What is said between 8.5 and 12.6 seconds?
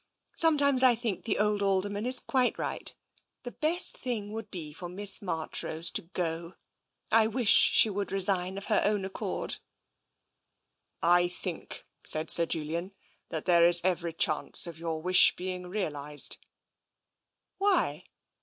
of her own accord."" I think," said Sir